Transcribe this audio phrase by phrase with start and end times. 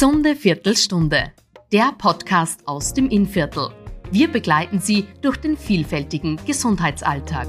[0.00, 1.30] Gesunde Viertelstunde,
[1.72, 3.68] der Podcast aus dem Innviertel.
[4.10, 7.46] Wir begleiten Sie durch den vielfältigen Gesundheitsalltag.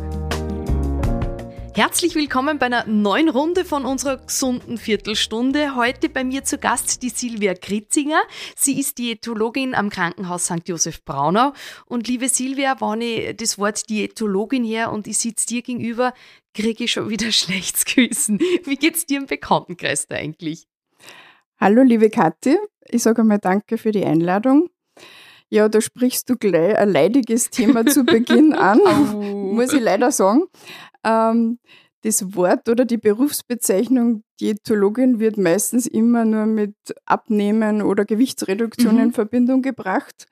[1.74, 5.78] Herzlich willkommen bei einer neuen Runde von unserer gesunden Viertelstunde.
[5.78, 8.22] Heute bei mir zu Gast die Silvia Kritzinger.
[8.58, 10.68] Sie ist Diätologin am Krankenhaus St.
[10.68, 11.54] Josef Braunau.
[11.86, 16.14] Und liebe Silvia, wenn ich das Wort Diätologin her und ich sitze dir gegenüber,
[16.54, 18.40] kriege ich schon wieder schlechtes Gewissen.
[18.66, 20.68] Wie geht's dir im Bekanntenkreis da eigentlich?
[21.64, 22.58] Hallo, liebe Kathi.
[22.90, 24.72] Ich sage einmal danke für die Einladung.
[25.48, 28.80] Ja, da sprichst du gleich ein leidiges Thema zu Beginn an,
[29.54, 30.46] muss ich leider sagen.
[31.04, 31.60] Ähm,
[32.02, 36.74] das Wort oder die Berufsbezeichnung Diätologin wird meistens immer nur mit
[37.06, 39.02] Abnehmen oder Gewichtsreduktion mhm.
[39.02, 40.26] in Verbindung gebracht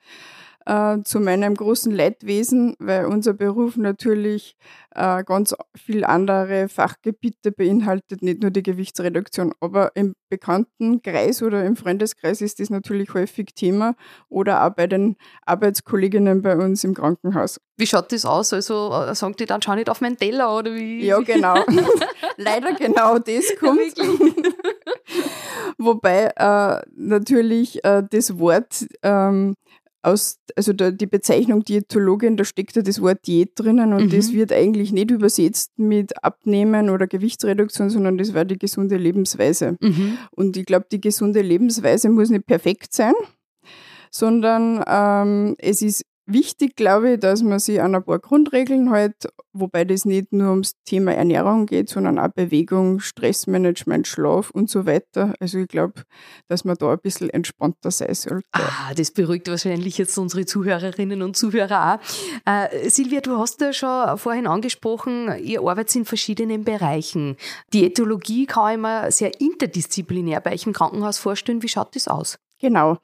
[0.70, 4.56] äh, zu meinem großen Leidwesen, weil unser Beruf natürlich
[4.94, 9.52] äh, ganz viel andere Fachgebiete beinhaltet, nicht nur die Gewichtsreduktion.
[9.60, 13.96] Aber im bekannten Kreis oder im Freundeskreis ist das natürlich häufig Thema
[14.28, 17.58] oder auch bei den Arbeitskolleginnen bei uns im Krankenhaus.
[17.76, 18.52] Wie schaut das aus?
[18.52, 21.04] Also äh, sagen die dann, schau nicht auf meinen Teller oder wie?
[21.04, 21.54] Ja, genau.
[22.36, 23.80] Leider genau das kommt.
[25.78, 29.54] Wobei äh, natürlich äh, das Wort ähm,
[30.02, 34.10] aus, also da, die Bezeichnung Diätologin, da steckt ja das Wort Diät drinnen und mhm.
[34.10, 39.76] das wird eigentlich nicht übersetzt mit Abnehmen oder Gewichtsreduktion, sondern das war die gesunde Lebensweise.
[39.80, 40.18] Mhm.
[40.30, 43.14] Und ich glaube, die gesunde Lebensweise muss nicht perfekt sein,
[44.10, 49.28] sondern ähm, es ist wichtig, glaube ich, dass man sich an ein paar Grundregeln hält,
[49.52, 54.86] wobei das nicht nur ums Thema Ernährung geht, sondern auch Bewegung, Stressmanagement, Schlaf und so
[54.86, 55.34] weiter.
[55.40, 56.02] Also ich glaube,
[56.48, 58.46] dass man da ein bisschen entspannter sein sollte.
[58.52, 62.50] Ah, das beruhigt wahrscheinlich jetzt unsere Zuhörerinnen und Zuhörer auch.
[62.50, 67.36] Äh, Silvia, du hast ja schon vorhin angesprochen, ihr arbeitet in verschiedenen Bereichen.
[67.72, 71.62] Diätologie kann ich mir sehr interdisziplinär bei euch im Krankenhaus vorstellen.
[71.62, 72.38] Wie schaut das aus?
[72.60, 72.98] Genau.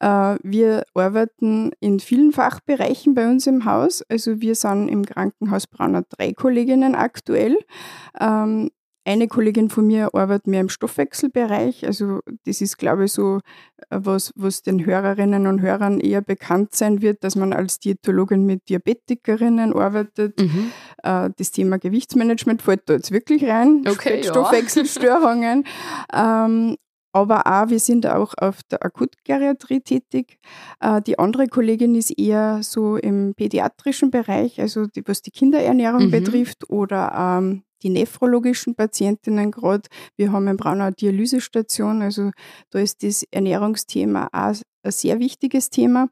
[0.00, 4.02] Äh, wir arbeiten in vielen Fachbereichen bei uns im Haus.
[4.08, 7.56] Also wir sind im Krankenhaus Brauner drei Kolleginnen aktuell.
[8.20, 8.70] Ähm,
[9.08, 11.86] eine Kollegin von mir arbeitet mehr im Stoffwechselbereich.
[11.86, 13.40] Also das ist, glaube ich, so
[13.88, 18.44] äh, was, was den Hörerinnen und Hörern eher bekannt sein wird, dass man als Diätologin
[18.44, 20.38] mit Diabetikerinnen arbeitet.
[20.38, 20.72] Mhm.
[21.02, 23.82] Äh, das Thema Gewichtsmanagement fällt da jetzt wirklich rein.
[23.88, 25.64] Okay, Stoffwechselstörungen.
[27.22, 30.38] aber auch, wir sind auch auf der Akutgeriatrie tätig.
[30.80, 36.06] Äh, die andere Kollegin ist eher so im pädiatrischen Bereich, also die, was die Kinderernährung
[36.06, 36.10] mhm.
[36.10, 39.88] betrifft oder ähm, die nephrologischen Patientinnen gerade.
[40.16, 42.30] Wir haben in Braunau Dialysestation, also
[42.70, 46.08] da ist das Ernährungsthema auch ein sehr wichtiges Thema.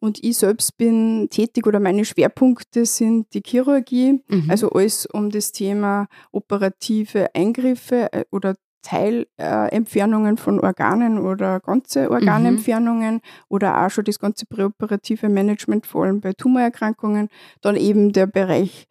[0.00, 4.44] Und ich selbst bin tätig oder meine Schwerpunkte sind die Chirurgie, mhm.
[4.48, 12.10] also alles um das Thema operative Eingriffe äh, oder Teilentfernungen äh, von Organen oder ganze
[12.10, 13.20] Organentfernungen mhm.
[13.48, 17.28] oder auch schon das ganze präoperative Management, vor allem bei Tumorerkrankungen.
[17.60, 18.86] Dann eben der Bereich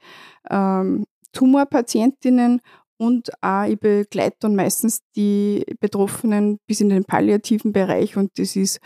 [0.50, 2.62] ähm, Tumorpatientinnen
[2.98, 8.56] und auch ich begleite dann meistens die Betroffenen bis in den palliativen Bereich und das
[8.56, 8.80] ist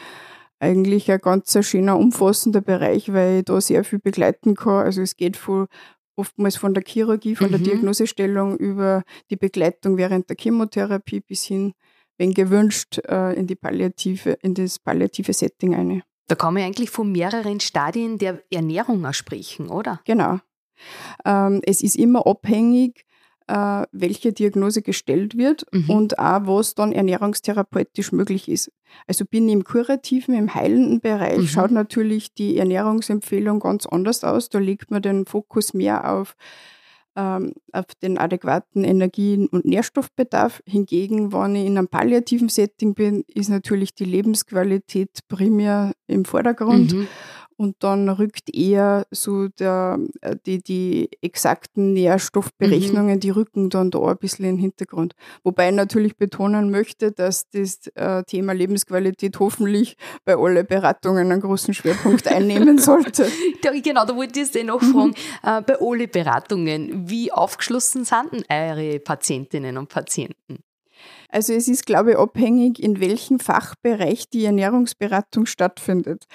[0.59, 4.85] eigentlich ein ganz schöner, umfassender Bereich, weil ich da sehr viel begleiten kann.
[4.85, 5.67] Also es geht von
[6.21, 7.51] oftmals von der Chirurgie, von mhm.
[7.51, 11.73] der Diagnosestellung über die Begleitung während der Chemotherapie bis hin,
[12.17, 16.03] wenn gewünscht, äh, in, die palliative, in das palliative Setting eine.
[16.27, 19.99] Da kann man eigentlich von mehreren Stadien der Ernährung sprechen, oder?
[20.05, 20.39] Genau.
[21.25, 23.05] Ähm, es ist immer abhängig,
[23.51, 25.89] äh, welche Diagnose gestellt wird mhm.
[25.89, 28.71] und auch was dann ernährungstherapeutisch möglich ist.
[29.07, 31.47] Also bin ich im kurativen, im heilenden Bereich, mhm.
[31.47, 34.47] schaut natürlich die Ernährungsempfehlung ganz anders aus.
[34.47, 36.35] Da legt man den Fokus mehr auf,
[37.17, 40.61] ähm, auf den adäquaten Energien- und Nährstoffbedarf.
[40.65, 46.93] Hingegen, wenn ich in einem palliativen Setting bin, ist natürlich die Lebensqualität primär im Vordergrund.
[46.93, 47.07] Mhm
[47.61, 53.19] und dann rückt eher so der, äh, die, die exakten Nährstoffberechnungen, mhm.
[53.19, 55.13] die rücken dann da ein bisschen in den Hintergrund.
[55.43, 61.41] Wobei ich natürlich betonen möchte, dass das äh, Thema Lebensqualität hoffentlich bei allen Beratungen einen
[61.41, 63.27] großen Schwerpunkt einnehmen sollte.
[63.83, 65.09] genau, da wollte ich es eh noch fragen.
[65.43, 65.65] Mhm.
[65.67, 70.63] Bei allen Beratungen, wie aufgeschlossen sind eure Patientinnen und Patienten?
[71.29, 76.25] Also es ist, glaube ich, abhängig, in welchem Fachbereich die Ernährungsberatung stattfindet.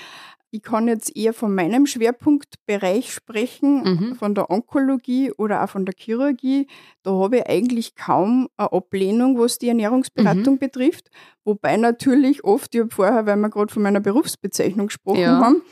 [0.51, 4.15] Ich kann jetzt eher von meinem Schwerpunktbereich sprechen, mhm.
[4.17, 6.67] von der Onkologie oder auch von der Chirurgie.
[7.03, 10.59] Da habe ich eigentlich kaum eine Ablehnung, was die Ernährungsberatung mhm.
[10.59, 11.11] betrifft.
[11.45, 15.41] Wobei natürlich oft, ich habe vorher, weil wir gerade von meiner Berufsbezeichnung gesprochen ja.
[15.41, 15.63] haben,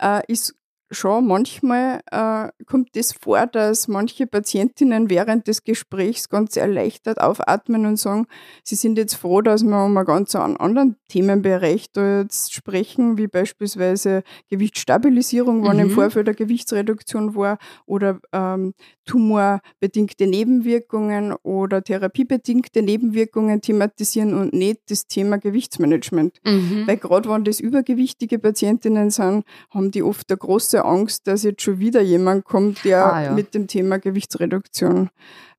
[0.00, 0.54] äh, ist
[0.92, 7.20] schon manchmal äh, kommt es das vor, dass manche Patientinnen während des Gesprächs ganz erleichtert
[7.20, 8.26] aufatmen und sagen,
[8.62, 13.26] sie sind jetzt froh, dass wir um einen ganz anderen Themenbereich da jetzt sprechen, wie
[13.26, 15.82] beispielsweise Gewichtsstabilisierung, wann mhm.
[15.82, 18.74] im Vorfeld der Gewichtsreduktion war, oder ähm,
[19.04, 26.40] tumorbedingte Nebenwirkungen oder therapiebedingte Nebenwirkungen thematisieren und nicht das Thema Gewichtsmanagement.
[26.44, 26.86] Mhm.
[26.86, 31.62] Weil gerade wenn das übergewichtige Patientinnen sind, haben die oft eine große Angst, dass jetzt
[31.62, 33.32] schon wieder jemand kommt, der ah, ja.
[33.32, 35.10] mit dem Thema Gewichtsreduktion,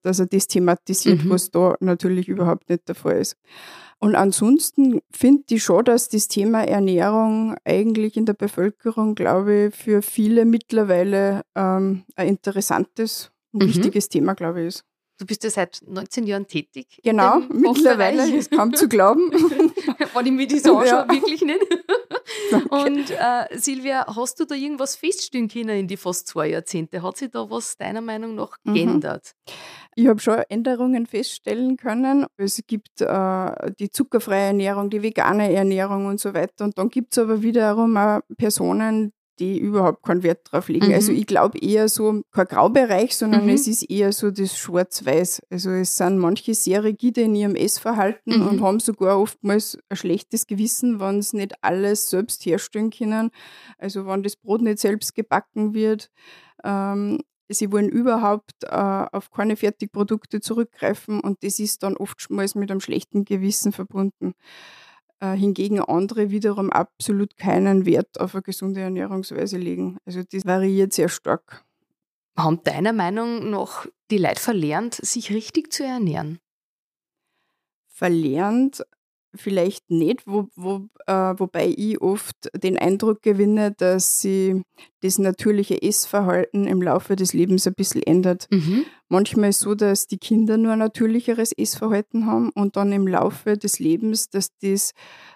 [0.01, 1.29] dass er das thematisiert, mhm.
[1.29, 3.37] was da natürlich überhaupt nicht der Fall ist.
[3.99, 9.75] Und ansonsten finde ich schon, dass das Thema Ernährung eigentlich in der Bevölkerung, glaube ich,
[9.75, 13.67] für viele mittlerweile ähm, ein interessantes und mhm.
[13.67, 14.85] wichtiges Thema, glaube ich, ist.
[15.19, 16.99] Du bist ja seit 19 Jahren tätig.
[17.03, 19.31] Genau, mittlerweile ist kaum zu glauben.
[20.13, 21.09] Wenn ich mir das anschaue, ja.
[21.09, 21.61] wirklich nicht.
[22.69, 27.01] Und äh, Silvia, hast du da irgendwas feststellen können in die fast zwei Jahrzehnte?
[27.01, 28.73] Hat sich da was deiner Meinung nach mhm.
[28.73, 29.33] geändert?
[29.95, 32.25] Ich habe schon Änderungen feststellen können.
[32.37, 36.65] Es gibt äh, die zuckerfreie Ernährung, die vegane Ernährung und so weiter.
[36.65, 40.93] Und dann gibt es aber wiederum auch Personen, die überhaupt keinen Wert drauf legen.
[40.93, 41.03] Also mhm.
[41.03, 43.49] Also ich glaube eher so kein Graubereich, sondern mhm.
[43.49, 45.41] es ist eher so das Schwarz-Weiß.
[45.49, 48.47] Also es sind manche sehr rigide in ihrem Essverhalten mhm.
[48.47, 53.31] und haben sogar oftmals ein schlechtes Gewissen, wenn sie nicht alles selbst herstellen können.
[53.77, 56.09] Also wenn das Brot nicht selbst gebacken wird.
[56.63, 57.19] Ähm,
[57.49, 58.67] sie wollen überhaupt äh,
[59.11, 64.33] auf keine Fertigprodukte zurückgreifen und das ist dann oftmals mit einem schlechten Gewissen verbunden.
[65.23, 69.97] Äh, hingegen andere wiederum absolut keinen Wert auf eine gesunde Ernährungsweise legen.
[70.05, 71.63] Also das variiert sehr stark.
[72.35, 76.39] Haben deiner Meinung nach die Leute verlernt, sich richtig zu ernähren?
[77.87, 78.83] Verlernt
[79.35, 84.63] vielleicht nicht, wo, wo, äh, wobei ich oft den Eindruck gewinne, dass sie
[85.01, 88.47] das natürliche Essverhalten im Laufe des Lebens ein bisschen ändert.
[88.51, 88.85] Mhm.
[89.09, 93.07] Manchmal ist es so, dass die Kinder nur ein natürlicheres Essverhalten haben und dann im
[93.07, 94.91] Laufe des Lebens, dass das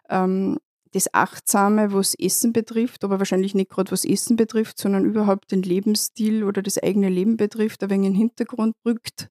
[0.10, 0.58] ähm,
[0.94, 5.62] das Achtsame, was Essen betrifft, aber wahrscheinlich nicht gerade was Essen betrifft, sondern überhaupt den
[5.62, 9.30] Lebensstil oder das eigene Leben betrifft, ein wenig in den Hintergrund rückt.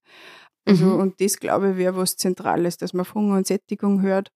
[0.66, 1.00] Also, mhm.
[1.00, 4.30] und das, glaube ich, wäre was Zentrales, dass man Hunger und Sättigung hört.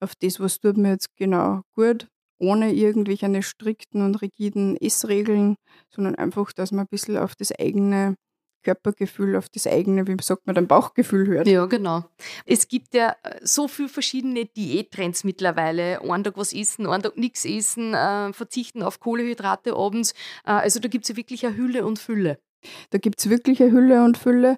[0.00, 2.08] Auf das, was tut mir jetzt genau gut,
[2.38, 5.56] ohne irgendwelche strikten und rigiden Essregeln,
[5.90, 8.14] sondern einfach, dass man ein bisschen auf das eigene
[8.62, 11.46] Körpergefühl, auf das eigene, wie sagt man, dein Bauchgefühl hört.
[11.46, 12.04] Ja, genau.
[12.44, 16.00] Es gibt ja äh, so viele verschiedene Diättrends mittlerweile.
[16.02, 20.12] Einen Tag was essen, einen Tag nichts essen, äh, verzichten auf Kohlehydrate abends.
[20.44, 22.38] Äh, also da gibt es ja wirklich eine Hülle und Fülle.
[22.90, 24.56] Da gibt es wirklich eine Hülle und Fülle.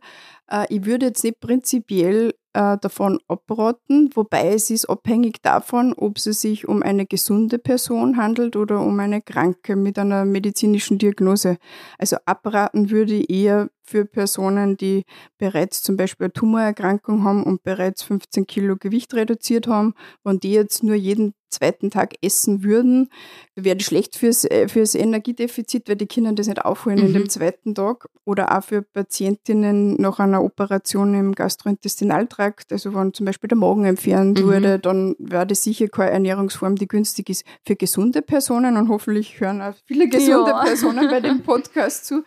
[0.50, 6.16] Äh, ich würde jetzt nicht prinzipiell äh, davon abraten, wobei es ist abhängig davon, ob
[6.18, 11.58] es sich um eine gesunde Person handelt oder um eine Kranke mit einer medizinischen Diagnose.
[11.98, 15.04] Also abraten würde ich eher für Personen, die
[15.38, 19.94] bereits zum Beispiel eine Tumorerkrankung haben und bereits 15 Kilo Gewicht reduziert haben,
[20.24, 23.10] wenn die jetzt nur jeden zweiten Tag essen würden,
[23.56, 27.06] wäre das schlecht fürs, äh, fürs Energiedefizit, weil die Kinder das nicht aufholen mhm.
[27.06, 27.28] in dem mhm.
[27.28, 28.06] zweiten Tag.
[28.24, 33.84] Oder auch für Patientinnen nach einer Operation im Gastrointestinaltrakt, also wenn zum Beispiel der Magen
[33.84, 34.46] entfernt mhm.
[34.46, 39.40] wurde, dann wäre das sicher keine Ernährungsform, die günstig ist für gesunde Personen und hoffentlich
[39.40, 40.62] hören auch viele gesunde ja.
[40.64, 42.22] Personen bei dem Podcast zu.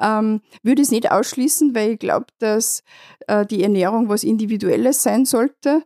[0.00, 2.82] Ähm, würde es nicht ausschließen, weil ich glaube, dass
[3.28, 5.82] äh, die Ernährung was Individuelles sein sollte.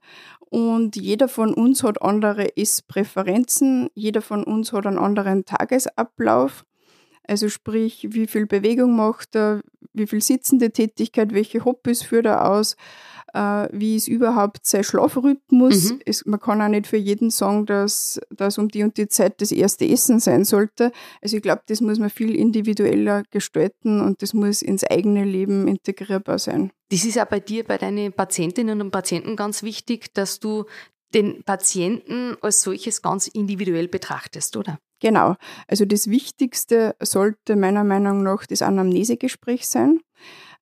[0.51, 6.65] Und jeder von uns hat andere Esspräferenzen, jeder von uns hat einen anderen Tagesablauf.
[7.27, 9.61] Also sprich, wie viel Bewegung macht er,
[9.93, 12.77] wie viel sitzende Tätigkeit, welche Hobbys führt er aus
[13.35, 15.93] äh, wie ist überhaupt sein Schlafrhythmus.
[15.93, 16.01] Mhm.
[16.05, 19.41] Es, man kann auch nicht für jeden sagen, dass das um die und die Zeit
[19.41, 20.93] das erste Essen sein sollte.
[21.23, 25.69] Also ich glaube, das muss man viel individueller gestalten und das muss ins eigene Leben
[25.69, 26.71] integrierbar sein.
[26.91, 30.65] Das ist auch bei dir, bei deinen Patientinnen und Patienten ganz wichtig, dass du
[31.15, 34.79] den Patienten als solches ganz individuell betrachtest, oder?
[35.01, 35.37] Genau.
[35.69, 40.01] Also das Wichtigste sollte meiner Meinung nach das Anamnesegespräch sein.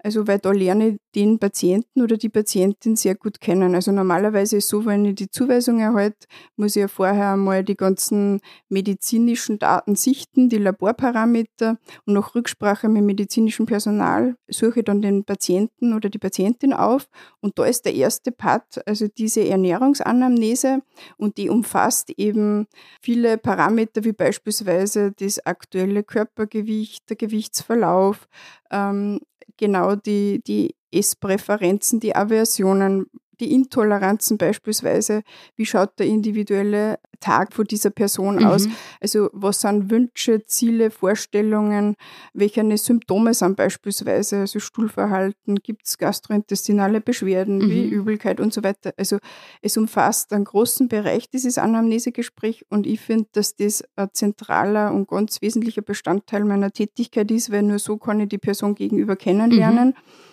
[0.07, 3.75] Also, weil da lerne ich den Patienten oder die Patientin sehr gut kennen.
[3.75, 7.75] Also normalerweise ist so, wenn ich die Zuweisung erhalte, muss ich ja vorher einmal die
[7.75, 15.03] ganzen medizinischen Daten sichten, die Laborparameter und nach Rücksprache mit medizinischem Personal suche ich dann
[15.03, 17.09] den Patienten oder die Patientin auf.
[17.41, 20.83] Und da ist der erste Part, also diese Ernährungsanamnese
[21.17, 22.69] und die umfasst eben
[23.03, 28.29] viele Parameter wie beispielsweise das aktuelle Körpergewicht, der Gewichtsverlauf,
[28.71, 29.19] ähm,
[29.57, 33.07] genau die, die Esspräferenzen, die Aversionen,
[33.41, 35.23] die Intoleranzen beispielsweise,
[35.57, 38.47] wie schaut der individuelle Tag von dieser Person mhm.
[38.47, 38.69] aus?
[39.01, 41.97] Also was sind Wünsche, Ziele, Vorstellungen,
[42.33, 47.71] welche Symptome sind beispielsweise, also Stuhlverhalten, gibt es gastrointestinale Beschwerden mhm.
[47.71, 48.93] wie Übelkeit und so weiter.
[48.97, 49.19] Also
[49.63, 55.09] es umfasst einen großen Bereich dieses Anamnesegespräch und ich finde, dass das ein zentraler und
[55.09, 59.89] ganz wesentlicher Bestandteil meiner Tätigkeit ist, weil nur so kann ich die Person gegenüber kennenlernen.
[59.89, 60.27] Mhm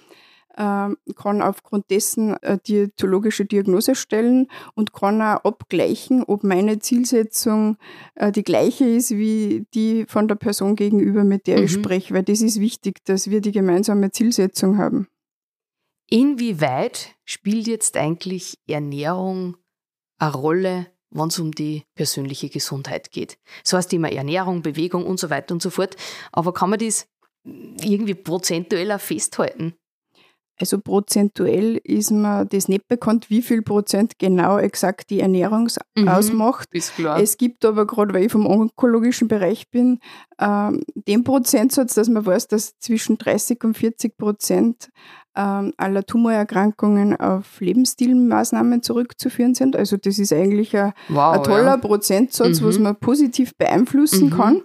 [0.56, 7.78] kann aufgrund dessen eine diätologische Diagnose stellen und kann auch abgleichen, ob meine Zielsetzung
[8.16, 11.64] äh, die gleiche ist wie die von der Person gegenüber, mit der mhm.
[11.66, 15.08] ich spreche, weil das ist wichtig, dass wir die gemeinsame Zielsetzung haben.
[16.10, 19.58] Inwieweit spielt jetzt eigentlich Ernährung
[20.20, 23.38] eine Rolle, wenn es um die persönliche Gesundheit geht?
[23.64, 25.96] So heißt immer Ernährung, Bewegung und so weiter und so fort.
[26.32, 27.08] Aber kann man das
[27.44, 29.74] irgendwie prozentueller festhalten?
[30.60, 36.08] Also prozentuell ist mir das nicht bekannt, wie viel Prozent genau exakt die Ernährung mhm,
[36.08, 36.70] ausmacht.
[36.72, 37.20] Ist klar.
[37.20, 40.00] Es gibt aber gerade, weil ich vom onkologischen Bereich bin,
[40.40, 44.90] ähm, den Prozentsatz, dass man weiß, dass zwischen 30 und 40 Prozent
[45.36, 49.76] ähm, aller Tumorerkrankungen auf Lebensstilmaßnahmen zurückzuführen sind.
[49.76, 51.78] Also das ist eigentlich ein, wow, ein toller ja.
[51.78, 52.66] Prozentsatz, mhm.
[52.66, 54.38] was man positiv beeinflussen mhm.
[54.38, 54.62] kann.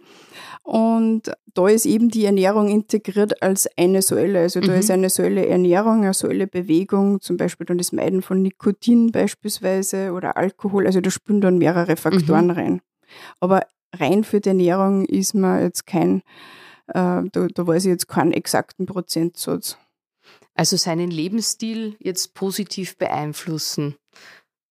[0.69, 4.41] Und da ist eben die Ernährung integriert als eine Säule.
[4.41, 4.79] Also da mhm.
[4.81, 10.13] ist eine Säule Ernährung, eine Säule Bewegung, zum Beispiel dann das Meiden von Nikotin beispielsweise
[10.13, 10.85] oder Alkohol.
[10.85, 12.51] Also da spielen dann mehrere Faktoren mhm.
[12.51, 12.81] rein.
[13.41, 13.63] Aber
[13.95, 16.19] rein für die Ernährung ist man jetzt kein,
[16.89, 19.79] äh, da, da weiß ich jetzt keinen exakten Prozentsatz.
[20.55, 23.97] Also seinen Lebensstil jetzt positiv beeinflussen.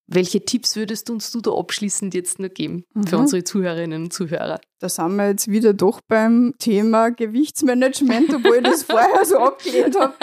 [0.09, 3.07] Welche Tipps würdest du uns du da abschließend jetzt noch geben mhm.
[3.07, 4.59] für unsere Zuhörerinnen und Zuhörer?
[4.79, 9.99] Da sind wir jetzt wieder doch beim Thema Gewichtsmanagement, obwohl ich das vorher so abgelehnt
[9.99, 10.13] habe.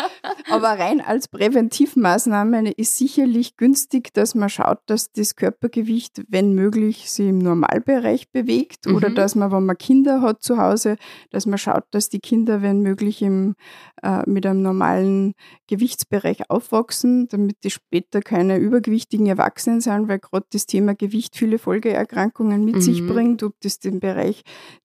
[0.48, 7.10] Aber rein als Präventivmaßnahme ist sicherlich günstig, dass man schaut, dass das Körpergewicht, wenn möglich,
[7.10, 8.94] sich im Normalbereich bewegt mhm.
[8.94, 10.96] oder dass man, wenn man Kinder hat zu Hause,
[11.30, 13.56] dass man schaut, dass die Kinder, wenn möglich, im,
[14.26, 15.32] mit einem normalen
[15.66, 21.58] Gewichtsbereich aufwachsen, damit die später keine übergewichtigen Erwachsenen sind, weil gerade das Thema Gewicht viele
[21.58, 22.80] Folgeerkrankungen mit mhm.
[22.80, 24.42] sich bringt, ob das den Bereich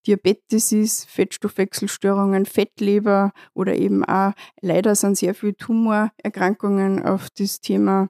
[0.08, 8.10] Diabetes ist, Fettstoffwechselstörungen, Fettleber oder eben auch leider sind sehr viele Tumorerkrankungen auf das Thema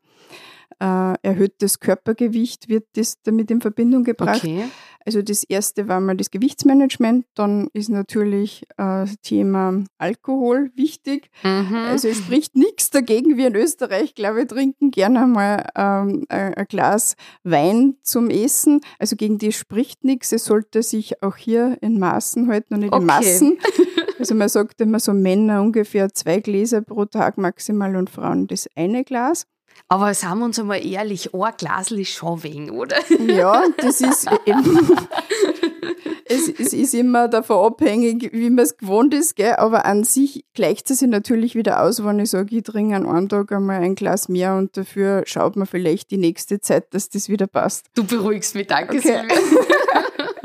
[0.80, 4.44] äh, erhöhtes Körpergewicht wird das damit in Verbindung gebracht.
[4.44, 4.66] Okay.
[5.06, 11.30] Also das erste war mal das Gewichtsmanagement, dann ist natürlich äh, Thema Alkohol wichtig.
[11.44, 11.76] Mhm.
[11.76, 13.38] Also es spricht nichts dagegen.
[13.38, 18.82] Wir in Österreich, glaube ich, trinken gerne mal ähm, ein Glas Wein zum Essen.
[19.00, 20.32] Also gegen das spricht nichts.
[20.32, 23.02] Es sollte sich auch hier in Maßen halten und nicht okay.
[23.02, 23.58] in Massen.
[24.20, 28.68] Also man sagt immer so Männer ungefähr zwei Gläser pro Tag maximal und Frauen das
[28.76, 29.46] eine Glas.
[29.88, 32.98] Aber sagen wir uns einmal ehrlich, ein Glas ist schon wenig, oder?
[33.28, 34.98] Ja, das ist eben.
[36.26, 39.56] es, es, ist immer davon abhängig, wie man es gewohnt ist, gell?
[39.58, 43.08] aber an sich gleicht es sich natürlich wieder aus, wenn ich sage, ich trinke an
[43.08, 47.10] einem Tag einmal ein Glas mehr und dafür schaut man vielleicht die nächste Zeit, dass
[47.10, 47.88] das wieder passt.
[47.96, 49.28] Du beruhigst mich, danke okay.
[49.28, 49.28] Äh,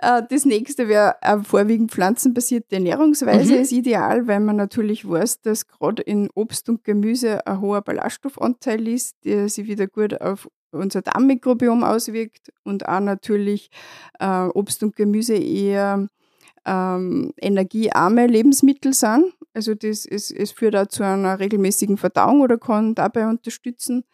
[0.00, 3.60] das nächste wäre eine vorwiegend pflanzenbasierte Ernährungsweise mhm.
[3.60, 8.88] ist ideal, weil man natürlich weiß, dass gerade in Obst und Gemüse ein hoher Ballaststoffanteil
[8.88, 13.70] ist, der sich wieder gut auf unser Darmmikrobiom auswirkt und auch natürlich
[14.18, 16.08] äh, Obst und Gemüse eher
[16.66, 19.24] ähm, energiearme Lebensmittel sind.
[19.52, 24.04] Also das ist, es führt auch zu einer regelmäßigen Verdauung oder kann dabei unterstützen.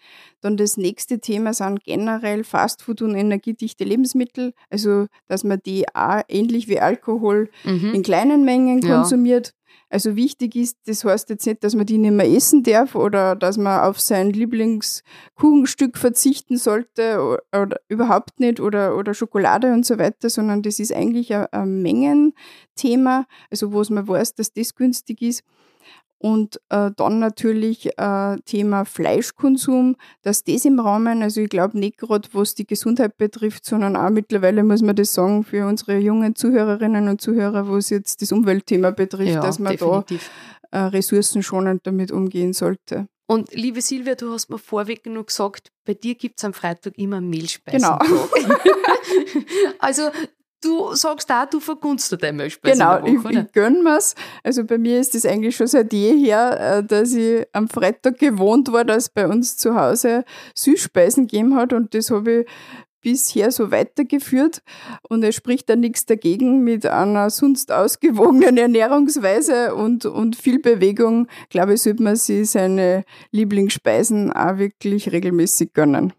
[0.40, 4.52] Dann das nächste Thema sind generell Fastfood und energiedichte Lebensmittel.
[4.70, 7.92] Also dass man die auch ähnlich wie Alkohol mhm.
[7.94, 9.52] in kleinen Mengen konsumiert.
[9.88, 13.36] Also wichtig ist, das heißt jetzt nicht, dass man die nicht mehr essen darf oder
[13.36, 19.86] dass man auf sein Lieblingskuchenstück verzichten sollte oder, oder überhaupt nicht oder, oder Schokolade und
[19.86, 24.74] so weiter, sondern das ist eigentlich ein, ein Mengenthema, also wo man weiß, dass das
[24.74, 25.44] günstig ist.
[26.18, 31.98] Und äh, dann natürlich äh, Thema Fleischkonsum, dass das im Rahmen, also ich glaube nicht
[31.98, 36.34] gerade, was die Gesundheit betrifft, sondern auch mittlerweile muss man das sagen für unsere jungen
[36.34, 40.30] Zuhörerinnen und Zuhörer, wo es jetzt das Umweltthema betrifft, ja, dass man definitiv.
[40.70, 43.08] da äh, ressourcenschonend damit umgehen sollte.
[43.28, 46.96] Und liebe Silvia, du hast mir vorweg genug gesagt, bei dir gibt es am Freitag
[46.96, 47.98] immer Mehlspeisen.
[47.98, 48.28] Genau.
[49.80, 50.10] also
[50.62, 54.14] du sagst auch, du vergunst dein Milchspeise Genau, Woche, ich, ich gönne mir's.
[54.42, 58.72] Also bei mir ist das eigentlich schon seit jeher, äh, dass ich am Freitag gewohnt
[58.72, 62.46] war, dass es bei uns zu Hause Süßspeisen gegeben hat und das habe ich
[63.06, 64.64] bisher so weitergeführt
[65.08, 71.28] und es spricht da nichts dagegen mit einer sonst ausgewogenen Ernährungsweise und, und viel Bewegung,
[71.48, 76.14] glaube ich, sollte man sich seine Lieblingsspeisen auch wirklich regelmäßig gönnen.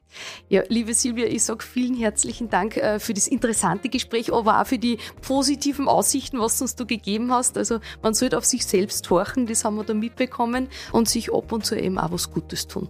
[0.47, 4.65] Ja, liebe Silvia, ich sage vielen herzlichen Dank äh, für das interessante Gespräch, aber auch
[4.65, 7.57] für die positiven Aussichten, was du uns da gegeben hast.
[7.57, 11.51] Also man sollte auf sich selbst horchen, das haben wir da mitbekommen und sich ab
[11.51, 12.87] und zu eben auch was Gutes tun.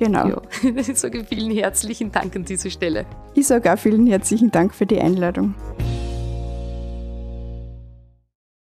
[0.00, 0.28] Genau.
[0.28, 3.04] Ja, ich sage vielen herzlichen Dank an dieser Stelle.
[3.34, 5.54] Ich sage auch vielen herzlichen Dank für die Einladung.